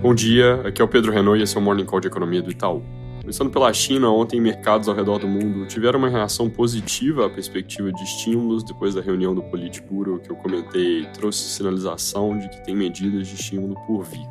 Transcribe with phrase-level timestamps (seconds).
[0.00, 2.40] Bom dia, aqui é o Pedro Renault e esse é o Morning Call de Economia
[2.40, 2.84] do Itaú.
[3.20, 7.92] Começando pela China, ontem mercados ao redor do mundo tiveram uma reação positiva à perspectiva
[7.92, 12.76] de estímulos depois da reunião do Politburo que eu comentei trouxe sinalização de que tem
[12.76, 14.24] medidas de estímulo por vir.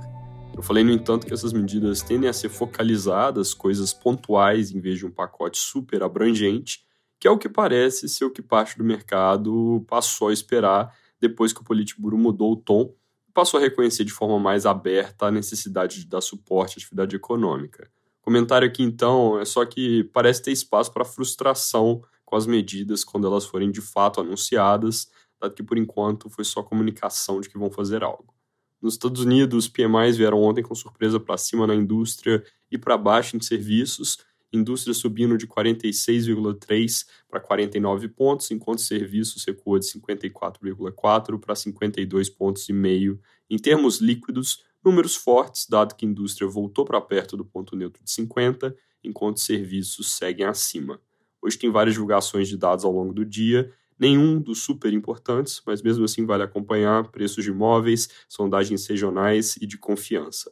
[0.55, 4.97] Eu falei, no entanto, que essas medidas tendem a ser focalizadas, coisas pontuais, em vez
[4.97, 6.79] de um pacote super abrangente,
[7.19, 11.51] que é o que parece ser o que parte do mercado passou a esperar depois
[11.51, 12.95] que o Politburo mudou o tom
[13.37, 17.87] passou a reconhecer de forma mais aberta a necessidade de dar suporte à atividade econômica.
[18.19, 23.27] Comentário aqui, então, é só que parece ter espaço para frustração com as medidas quando
[23.27, 27.69] elas forem de fato anunciadas, dado que por enquanto foi só comunicação de que vão
[27.69, 28.33] fazer algo.
[28.81, 32.97] Nos Estados Unidos, os PMIs vieram ontem com surpresa para cima na indústria e para
[32.97, 34.17] baixo em serviços,
[34.51, 42.67] indústria subindo de 46,3 para 49 pontos, enquanto serviços recuou de 54,4 para 52 pontos
[42.69, 43.19] e meio.
[43.49, 48.03] Em termos líquidos, números fortes, dado que a indústria voltou para perto do ponto neutro
[48.03, 50.99] de 50, enquanto serviços seguem acima.
[51.41, 55.81] Hoje tem várias divulgações de dados ao longo do dia, nenhum dos super importantes, mas
[55.81, 60.51] mesmo assim vale acompanhar preços de imóveis, sondagens regionais e de confiança.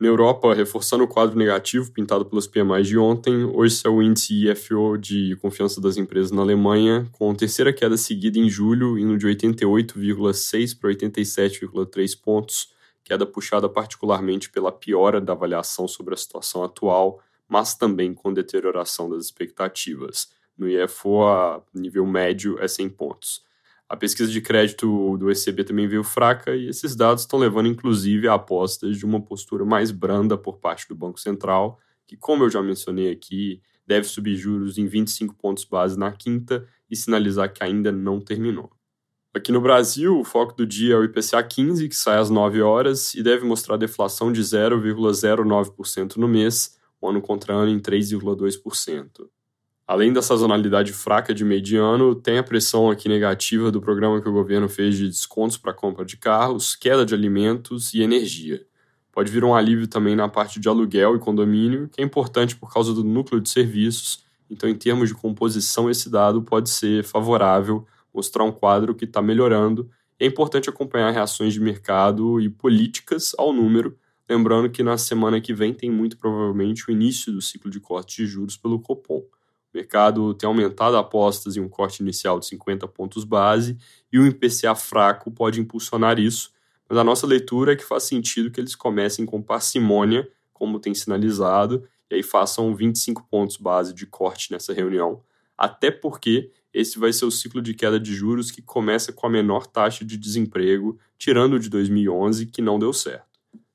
[0.00, 4.48] Na Europa, reforçando o quadro negativo pintado pelos PMIs de ontem, hoje saiu o índice
[4.48, 9.26] IFO de confiança das empresas na Alemanha, com terceira queda seguida em julho, indo de
[9.26, 12.72] 88,6 para 87,3 pontos,
[13.04, 19.10] queda puxada particularmente pela piora da avaliação sobre a situação atual, mas também com deterioração
[19.10, 20.30] das expectativas.
[20.56, 23.44] No IFO, a nível médio é 100 pontos.
[23.90, 28.28] A pesquisa de crédito do ECB também veio fraca e esses dados estão levando, inclusive,
[28.28, 32.48] a apostas de uma postura mais branda por parte do Banco Central, que, como eu
[32.48, 37.64] já mencionei aqui, deve subir juros em 25 pontos base na quinta e sinalizar que
[37.64, 38.70] ainda não terminou.
[39.34, 42.62] Aqui no Brasil, o foco do dia é o IPCA 15, que sai às 9
[42.62, 49.28] horas e deve mostrar deflação de 0,09% no mês, ano contra ano em 3,2%.
[49.90, 54.32] Além da sazonalidade fraca de mediano, tem a pressão aqui negativa do programa que o
[54.32, 58.64] governo fez de descontos para compra de carros, queda de alimentos e energia.
[59.10, 62.72] Pode vir um alívio também na parte de aluguel e condomínio, que é importante por
[62.72, 64.24] causa do núcleo de serviços.
[64.48, 67.84] Então, em termos de composição, esse dado pode ser favorável,
[68.14, 69.90] mostrar um quadro que está melhorando.
[70.20, 73.98] É importante acompanhar reações de mercado e políticas ao número,
[74.28, 78.18] lembrando que na semana que vem tem muito provavelmente o início do ciclo de corte
[78.22, 79.24] de juros pelo Copom.
[79.72, 83.78] O mercado tem aumentado apostas em um corte inicial de 50 pontos base
[84.12, 86.52] e o IPCA fraco pode impulsionar isso,
[86.88, 90.92] mas a nossa leitura é que faz sentido que eles comecem com parcimônia, como tem
[90.92, 95.22] sinalizado, e aí façam 25 pontos base de corte nessa reunião,
[95.56, 99.30] até porque esse vai ser o ciclo de queda de juros que começa com a
[99.30, 103.29] menor taxa de desemprego, tirando o de 2011, que não deu certo.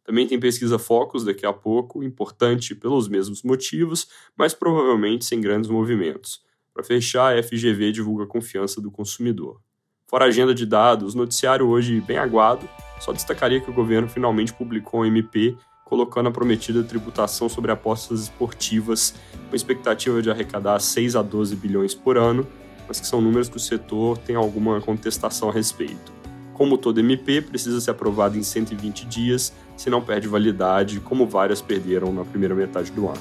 [0.06, 4.08] Também tem pesquisa Focus daqui a pouco, importante pelos mesmos motivos,
[4.38, 6.44] mas provavelmente sem grandes movimentos.
[6.72, 9.60] Para fechar, a FGV divulga a confiança do consumidor.
[10.08, 14.54] Fora a agenda de dados, noticiário hoje bem aguado, só destacaria que o governo finalmente
[14.54, 19.16] publicou um MP colocando a prometida tributação sobre apostas esportivas,
[19.50, 22.46] com expectativa de arrecadar 6 a 12 bilhões por ano,
[22.88, 26.15] mas que são números que o setor tem alguma contestação a respeito.
[26.56, 31.62] Como todo MP, precisa ser aprovado em 120 dias, se não perde validade, como várias
[31.62, 33.20] perderam na primeira metade do ano.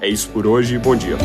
[0.00, 1.16] É isso por hoje, bom dia.